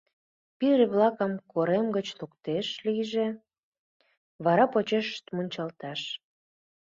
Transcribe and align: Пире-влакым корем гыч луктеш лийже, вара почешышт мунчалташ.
Пире-влакым 0.57 1.31
корем 1.51 1.87
гыч 1.95 2.07
луктеш 2.19 2.67
лийже, 2.85 3.27
вара 4.43 4.65
почешышт 4.73 5.25
мунчалташ. 5.35 6.01